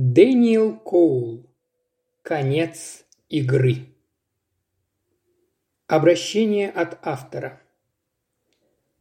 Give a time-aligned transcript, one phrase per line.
[0.00, 1.50] Дэниел Коул.
[2.22, 3.78] Конец игры.
[5.88, 7.60] Обращение от автора.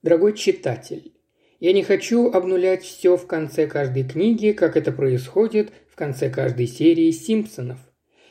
[0.01, 1.13] Дорогой читатель,
[1.59, 6.65] я не хочу обнулять все в конце каждой книги, как это происходит в конце каждой
[6.65, 7.77] серии «Симпсонов».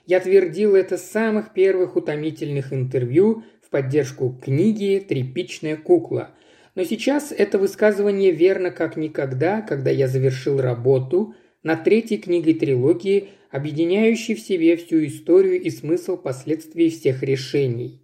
[0.04, 6.34] Я твердил это с самых первых утомительных интервью в поддержку книги «Тряпичная кукла»,
[6.74, 11.36] но сейчас это высказывание верно как никогда, когда я завершил работу–
[11.66, 18.00] над третьей книгой трилогии, объединяющей в себе всю историю и смысл последствий всех решений.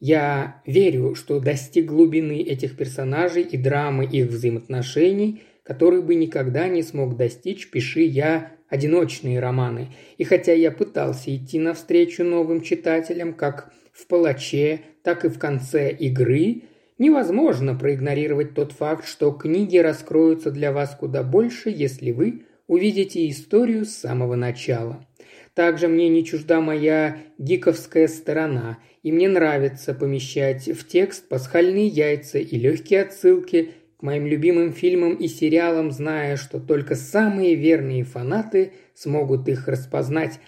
[0.00, 6.82] Я верю, что достиг глубины этих персонажей и драмы их взаимоотношений, которые бы никогда не
[6.82, 9.92] смог достичь, пиши я одиночные романы.
[10.18, 15.92] И хотя я пытался идти навстречу новым читателям, как в «Палаче», так и в конце
[15.92, 16.62] игры,
[16.98, 23.84] невозможно проигнорировать тот факт, что книги раскроются для вас куда больше, если вы увидите историю
[23.84, 25.06] с самого начала.
[25.54, 32.38] Также мне не чужда моя гиковская сторона, и мне нравится помещать в текст пасхальные яйца
[32.38, 38.72] и легкие отсылки к моим любимым фильмам и сериалам, зная, что только самые верные фанаты
[38.94, 40.40] смогут их распознать.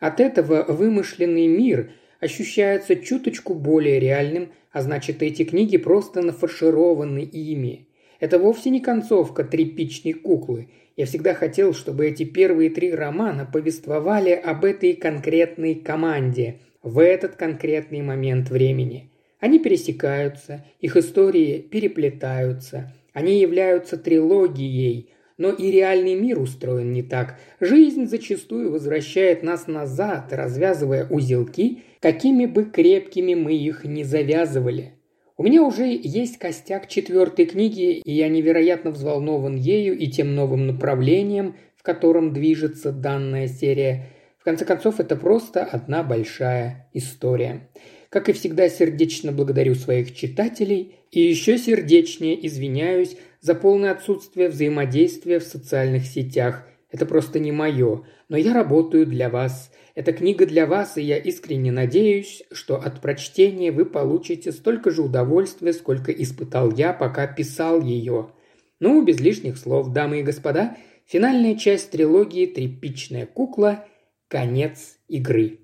[0.00, 7.88] От этого вымышленный мир ощущается чуточку более реальным, а значит эти книги просто нафаршированы ими.
[8.18, 14.30] Это вовсе не концовка тряпичной куклы– я всегда хотел, чтобы эти первые три романа повествовали
[14.32, 19.12] об этой конкретной команде в этот конкретный момент времени.
[19.38, 27.38] Они пересекаются, их истории переплетаются, они являются трилогией, но и реальный мир устроен не так.
[27.60, 34.94] Жизнь зачастую возвращает нас назад, развязывая узелки, какими бы крепкими мы их ни завязывали–
[35.38, 40.66] у меня уже есть костяк четвертой книги, и я невероятно взволнован ею и тем новым
[40.66, 44.08] направлением, в котором движется данная серия.
[44.40, 47.68] В конце концов, это просто одна большая история.
[48.08, 55.38] Как и всегда, сердечно благодарю своих читателей и еще сердечнее извиняюсь за полное отсутствие взаимодействия
[55.38, 56.66] в социальных сетях.
[56.90, 59.70] Это просто не мое, но я работаю для вас.
[59.94, 65.02] Эта книга для вас, и я искренне надеюсь, что от прочтения вы получите столько же
[65.02, 68.32] удовольствия, сколько испытал я, пока писал ее.
[68.80, 73.84] Ну, без лишних слов, дамы и господа, финальная часть трилогии «Тряпичная кукла.
[74.28, 75.60] Конец игры».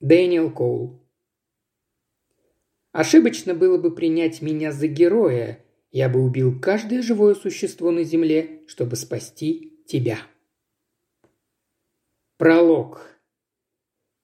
[0.00, 1.06] Дэниел Коул
[2.92, 5.64] Ошибочно было бы принять меня за героя.
[5.90, 10.18] Я бы убил каждое живое существо на земле, чтобы спасти тебя.
[12.36, 13.00] Пролог.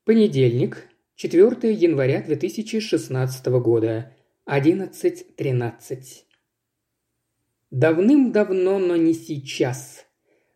[0.05, 4.13] Понедельник, 4 января 2016 года,
[4.47, 6.25] 11.13.
[7.71, 10.05] Давным-давно, но не сейчас.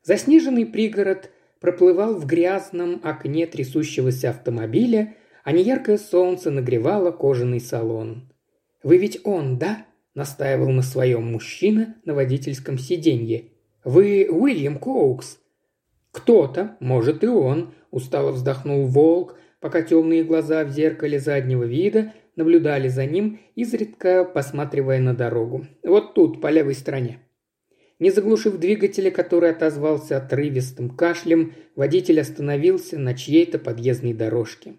[0.03, 1.31] Заснеженный пригород
[1.61, 8.31] проплывал в грязном окне трясущегося автомобиля, а неяркое солнце нагревало кожаный салон.
[8.83, 13.53] «Вы ведь он, да?»– настаивал на своем мужчина на водительском сиденье.
[13.86, 15.38] «Вы Уильям Коукс?»
[16.10, 22.88] «Кто-то, может и он», Устало вздохнул волк, пока темные глаза в зеркале заднего вида наблюдали
[22.88, 25.66] за ним, изредка посматривая на дорогу.
[25.82, 27.20] Вот тут, по левой стороне.
[27.98, 34.74] Не заглушив двигателя, который отозвался отрывистым кашлем, водитель остановился на чьей-то подъездной дорожке.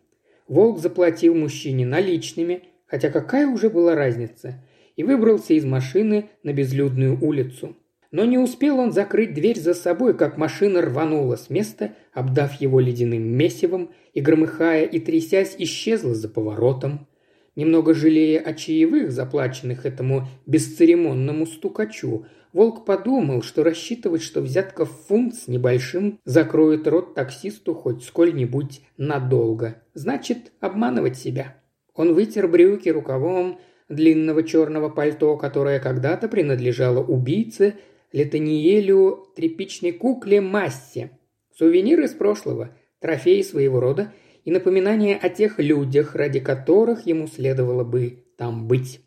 [0.47, 4.63] Волк заплатил мужчине наличными, хотя какая уже была разница,
[4.95, 7.75] и выбрался из машины на безлюдную улицу.
[8.11, 12.79] Но не успел он закрыть дверь за собой, как машина рванула с места, обдав его
[12.79, 17.07] ледяным месивом и, громыхая и трясясь, исчезла за поворотом.
[17.55, 24.91] Немного жалея о чаевых, заплаченных этому бесцеремонному стукачу, Волк подумал, что рассчитывать, что взятка в
[24.91, 29.83] фунт с небольшим закроет рот таксисту хоть сколь-нибудь надолго.
[29.93, 31.57] Значит, обманывать себя.
[31.93, 37.75] Он вытер брюки рукавом длинного черного пальто, которое когда-то принадлежало убийце,
[38.13, 41.11] Летаниелю тряпичной кукле Массе.
[41.57, 44.13] Сувенир из прошлого, трофей своего рода
[44.45, 49.01] и напоминание о тех людях, ради которых ему следовало бы там быть.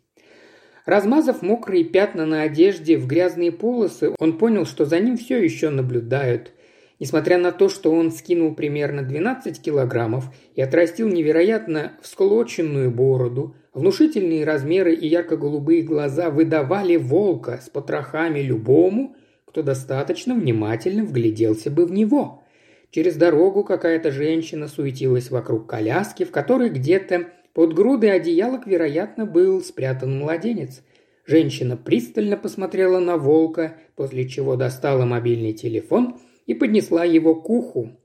[0.85, 5.69] Размазав мокрые пятна на одежде в грязные полосы, он понял, что за ним все еще
[5.69, 6.51] наблюдают.
[7.01, 10.25] Несмотря на то, что он скинул примерно 12 килограммов
[10.55, 19.15] и отрастил невероятно всклоченную бороду, Внушительные размеры и ярко-голубые глаза выдавали волка с потрохами любому,
[19.45, 22.43] кто достаточно внимательно вгляделся бы в него.
[22.89, 29.61] Через дорогу какая-то женщина суетилась вокруг коляски, в которой где-то под грудой одеялок, вероятно, был
[29.61, 30.81] спрятан младенец.
[31.25, 37.97] Женщина пристально посмотрела на волка, после чего достала мобильный телефон и поднесла его к уху.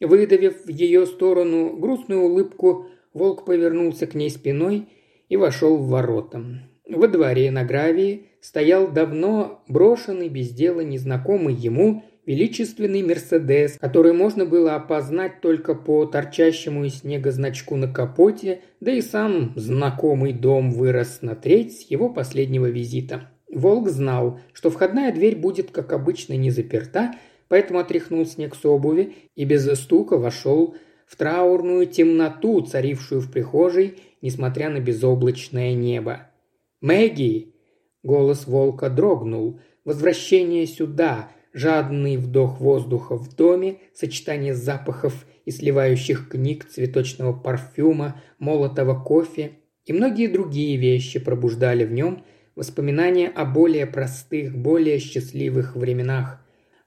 [0.00, 4.88] Выдавив в ее сторону грустную улыбку, волк повернулся к ней спиной
[5.28, 6.42] и вошел в ворота.
[6.88, 14.44] Во дворе на гравии стоял давно брошенный без дела незнакомый ему величественный Мерседес, который можно
[14.44, 20.70] было опознать только по торчащему из снега значку на капоте, да и сам знакомый дом
[20.70, 23.30] вырос на треть с его последнего визита.
[23.52, 27.12] Волк знал, что входная дверь будет, как обычно, не заперта,
[27.52, 30.74] поэтому отряхнул снег с обуви и без стука вошел
[31.06, 36.30] в траурную темноту, царившую в прихожей, несмотря на безоблачное небо.
[36.80, 37.54] «Мэгги!»
[38.02, 39.60] Голос волка дрогнул.
[39.84, 48.98] «Возвращение сюда!» жадный вдох воздуха в доме, сочетание запахов и сливающих книг, цветочного парфюма, молотого
[48.98, 52.24] кофе и многие другие вещи пробуждали в нем
[52.56, 56.41] воспоминания о более простых, более счастливых временах.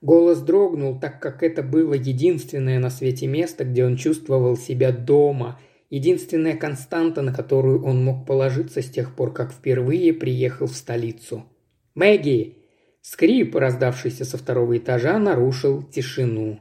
[0.06, 5.58] Голос дрогнул, так как это было единственное на свете место, где он чувствовал себя дома,
[5.90, 11.46] единственная константа, на которую он мог положиться с тех пор, как впервые приехал в столицу.
[11.96, 12.58] «Мэгги!»
[13.00, 16.60] Скрип, раздавшийся со второго этажа, нарушил тишину.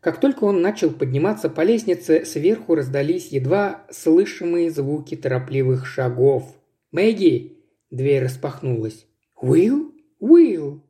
[0.00, 6.54] Как только он начал подниматься по лестнице, сверху раздались едва слышимые звуки торопливых шагов.
[6.92, 9.06] «Мэгги!» Дверь распахнулась.
[9.40, 9.94] «Уилл?
[10.20, 10.82] Уилл!»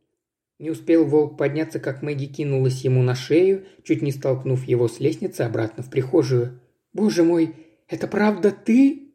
[0.59, 5.01] Не успел волк подняться, как Мэгги кинулась ему на шею, чуть не столкнув его с
[5.01, 6.61] лестницы обратно в прихожую.
[6.93, 7.55] «Боже мой,
[7.89, 9.13] это правда ты?»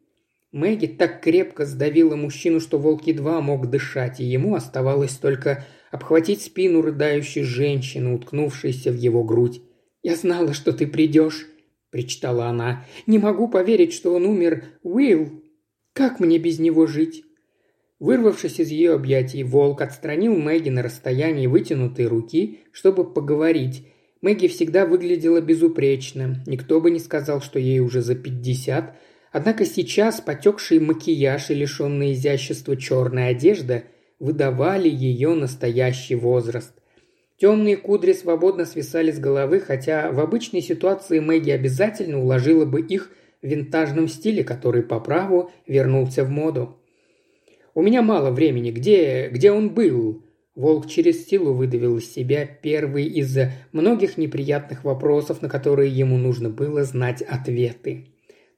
[0.52, 6.42] Мэгги так крепко сдавила мужчину, что волк едва мог дышать, и ему оставалось только обхватить
[6.42, 9.62] спину рыдающей женщины, уткнувшейся в его грудь.
[10.02, 11.46] «Я знала, что ты придешь»,–
[11.90, 12.84] причитала она.
[13.06, 14.64] «Не могу поверить, что он умер.
[14.82, 15.42] Уилл!
[15.94, 17.24] Как мне без него жить?»
[18.00, 23.86] Вырвавшись из ее объятий, волк отстранил Мэгги на расстоянии вытянутой руки, чтобы поговорить.
[24.20, 26.42] Мэгги всегда выглядела безупречно.
[26.46, 28.96] Никто бы не сказал, что ей уже за пятьдесят–
[29.32, 33.84] Однако сейчас потекший макияж и лишенная изящества черная одежда
[34.18, 36.72] выдавали ее настоящий возраст.
[37.38, 43.10] Темные кудри свободно свисали с головы, хотя в обычной ситуации Мэгги обязательно уложила бы их
[43.40, 46.76] в винтажном стиле, который по праву вернулся в моду.
[47.80, 48.70] «У меня мало времени.
[48.72, 49.30] Где...
[49.32, 50.22] где он был?»
[50.54, 53.38] Волк через силу выдавил из себя первый из
[53.72, 58.08] многих неприятных вопросов, на которые ему нужно было знать ответы.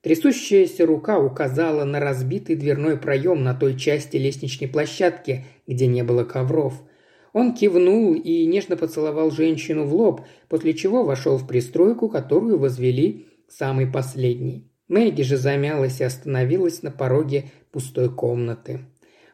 [0.01, 6.25] Трясущаяся рука указала на разбитый дверной проем на той части лестничной площадки, где не было
[6.25, 6.83] ковров.
[7.31, 13.27] Он кивнул и нежно поцеловал женщину в лоб, после чего вошел в пристройку, которую возвели
[13.47, 14.69] самый последний.
[14.89, 18.81] Мэгги же замялась и остановилась на пороге пустой комнаты.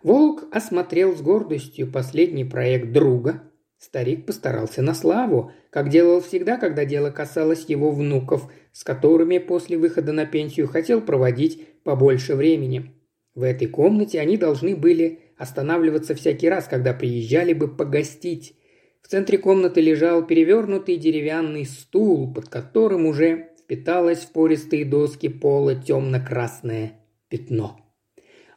[0.01, 3.43] Волк осмотрел с гордостью последний проект друга.
[3.77, 9.77] Старик постарался на славу, как делал всегда, когда дело касалось его внуков, с которыми после
[9.77, 12.93] выхода на пенсию хотел проводить побольше времени.
[13.35, 18.55] В этой комнате они должны были останавливаться всякий раз, когда приезжали бы погостить.
[19.01, 25.75] В центре комнаты лежал перевернутый деревянный стул, под которым уже впиталось в пористые доски пола
[25.75, 26.93] темно-красное
[27.29, 27.88] пятно.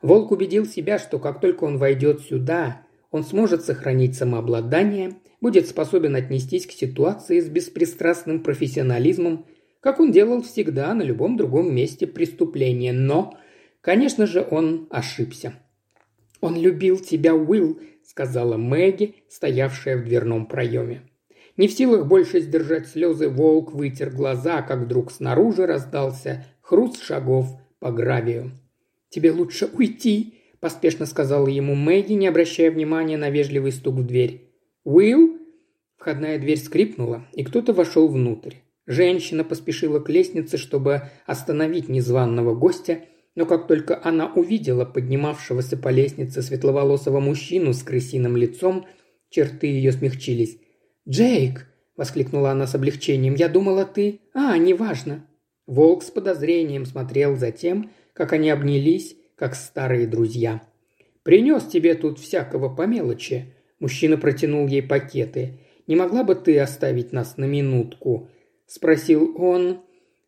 [0.02, 6.16] Волк убедил себя, что как только он войдет сюда, он сможет сохранить самообладание, будет способен
[6.16, 9.46] отнестись к ситуации с беспристрастным профессионализмом
[9.82, 12.93] как он делал всегда на любом другом месте преступления.
[12.93, 13.36] Но,
[13.81, 15.55] конечно же, он ошибся.
[16.41, 21.03] «Он любил тебя, Уилл»,— сказала Мэгги, стоявшая в дверном проеме.
[21.56, 27.48] Не в силах больше сдержать слезы, волк вытер глаза, как вдруг снаружи раздался хруст шагов
[27.81, 28.53] по гравию.
[29.12, 34.50] «Тебе лучше уйти»,– поспешно сказала ему Мэгги, не обращая внимания на вежливый стук в дверь.
[34.84, 35.38] «Уилл?»
[35.98, 38.54] Входная дверь скрипнула, и кто-то вошел внутрь.
[38.86, 43.02] Женщина поспешила к лестнице, чтобы остановить незваного гостя,
[43.34, 48.86] но как только она увидела поднимавшегося по лестнице светловолосого мужчину с крысиным лицом,
[49.28, 50.58] черты ее смягчились.
[51.06, 51.66] «Джейк!»–
[51.96, 53.34] воскликнула она с облегчением.
[53.34, 55.26] «Я думала, ты...» «А, неважно».
[55.66, 60.62] Волк с подозрением смотрел за тем, как они обнялись, как старые друзья.
[61.22, 63.54] «Принес тебе тут всякого по мелочи».
[63.78, 65.58] Мужчина протянул ей пакеты.
[65.86, 68.28] «Не могла бы ты оставить нас на минутку?»
[68.72, 69.82] спросил он,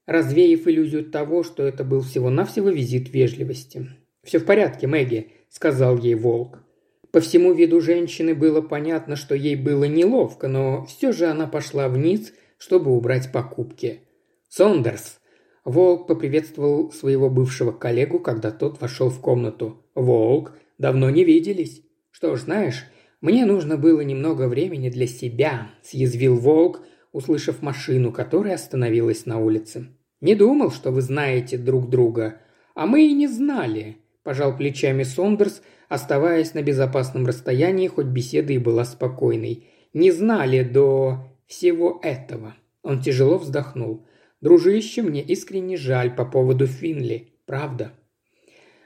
[0.07, 3.89] развеяв иллюзию того, что это был всего-навсего визит вежливости.
[4.23, 6.63] «Все в порядке, Мэгги»,– сказал ей волк.
[7.11, 11.89] По всему виду женщины было понятно, что ей было неловко, но все же она пошла
[11.89, 14.01] вниз, чтобы убрать покупки.
[14.49, 15.21] «Сондерс!»
[15.65, 19.83] Волк поприветствовал своего бывшего коллегу, когда тот вошел в комнату.
[19.95, 21.83] «Волк, давно не виделись.
[22.11, 22.85] Что ж, знаешь,
[23.21, 29.89] мне нужно было немного времени для себя»,– съязвил Волк, услышав машину, которая остановилась на улице.
[30.21, 32.41] «Не думал, что вы знаете друг друга.
[32.75, 38.59] А мы и не знали»,– пожал плечами Сондерс, оставаясь на безопасном расстоянии, хоть беседа и
[38.59, 39.69] была спокойной.
[39.95, 42.55] «Не знали до всего этого».
[42.83, 44.07] Он тяжело вздохнул.
[44.45, 47.29] «Дружище, мне искренне жаль по поводу Финли.
[47.47, 47.93] Правда».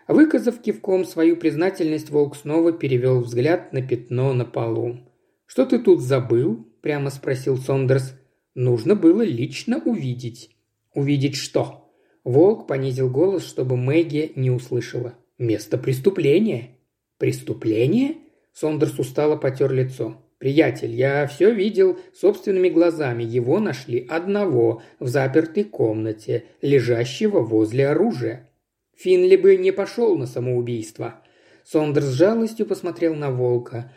[0.07, 5.01] Выказав кивком свою признательность, волк снова перевел взгляд на пятно на полу.
[5.47, 8.15] «Что ты тут забыл?»– прямо спросил Сондерс.
[8.55, 10.55] «Нужно было лично увидеть».
[10.95, 11.91] «Увидеть что?»
[12.23, 15.15] Волк понизил голос, чтобы Мэгги не услышала.
[15.39, 16.79] «Место преступления».
[17.19, 18.19] «Преступление?»
[18.53, 20.23] Сондерс устало потер лицо.
[20.39, 23.25] «Приятель, я все видел собственными глазами.
[23.25, 28.49] Его нашли одного в запертой комнате, лежащего возле оружия.
[28.97, 31.23] Финли бы не пошел на самоубийство.
[31.65, 33.93] Сондер с жалостью посмотрел на волка.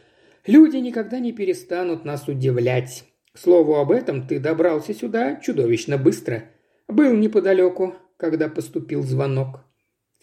[0.45, 3.05] «Люди никогда не перестанут нас удивлять.
[3.33, 6.43] К слову об этом, ты добрался сюда чудовищно быстро.
[6.87, 9.61] Был неподалеку, когда поступил звонок».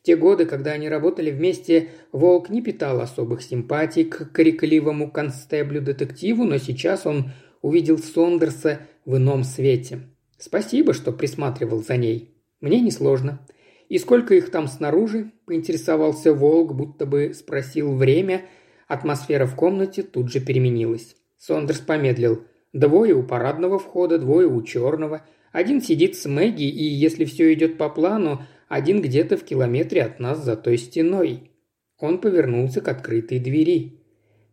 [0.08, 6.56] Те годы, когда они работали вместе, Волк не питал особых симпатий к крикливому констеблю-детективу, но
[6.56, 9.98] сейчас он увидел Сондерса в ином свете.
[10.38, 12.34] Спасибо, что присматривал за ней.
[12.62, 13.46] Мне несложно.
[13.90, 18.46] «И сколько их там снаружи?»– поинтересовался Волк, будто бы спросил время.
[18.86, 21.16] Атмосфера в комнате тут же переменилась.
[21.36, 22.44] Сондерс помедлил.
[22.72, 25.26] «Двое у парадного входа, двое у черного.
[25.52, 30.20] Один сидит с Мэгги, и если все идет по плану, один где-то в километре от
[30.20, 31.50] нас за той стеной».
[31.98, 34.02] Он повернулся к открытой двери.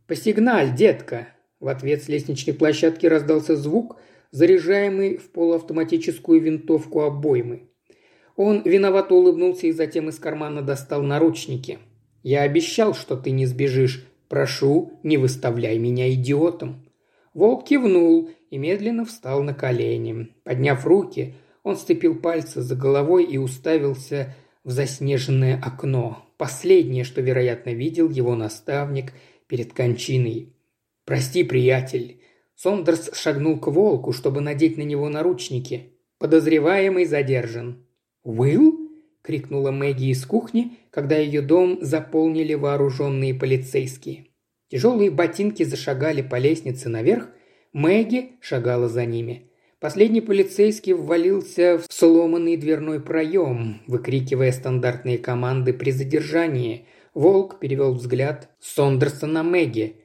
[0.07, 1.27] «Посигналь, детка!»
[1.59, 3.97] В ответ с лестничной площадки раздался звук,
[4.31, 7.69] заряжаемый в полуавтоматическую винтовку обоймы.
[8.35, 11.79] Он виновато улыбнулся и затем из кармана достал наручники.
[12.21, 14.05] «Я обещал, что ты не сбежишь.
[14.27, 16.85] Прошу, не выставляй меня идиотом».
[17.33, 20.29] Волк кивнул и медленно встал на колени.
[20.43, 26.23] Подняв руки, он сцепил пальцы за головой и уставился в заснеженное окно.
[26.37, 29.13] Последнее, что, вероятно, видел его наставник
[29.47, 30.53] перед кончиной.
[31.05, 32.21] «Прости, приятель».
[32.55, 35.93] Сондерс шагнул к волку, чтобы надеть на него наручники.
[36.19, 37.83] Подозреваемый задержан.
[38.23, 38.91] «Уилл?»–
[39.23, 44.27] крикнула Мэгги из кухни, когда ее дом заполнили вооруженные полицейские.
[44.69, 47.29] Тяжелые ботинки зашагали по лестнице наверх,
[47.73, 49.49] Мэгги шагала за ними.
[49.85, 56.87] Последний полицейский ввалился в сломанный дверной проем, выкрикивая стандартные команды при задержании.
[57.13, 59.97] Волк перевел взгляд Сондерса на Мэгги.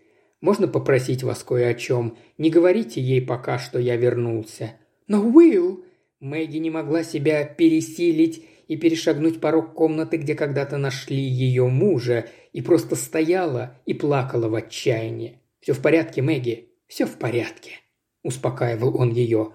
[0.42, 2.18] «Можно попросить вас кое о чем?
[2.36, 4.74] Не говорите ей пока, что я вернулся».
[5.08, 5.82] «Но, Уилл!»
[6.20, 12.60] Мэгги не могла себя пересилить и перешагнуть порог комнаты, где когда-то нашли ее мужа, и
[12.60, 15.38] просто стояла и плакала в отчаянии.
[15.60, 17.80] «Все в порядке, Мэгги, все в порядке»,–
[18.22, 19.54] успокаивал он ее.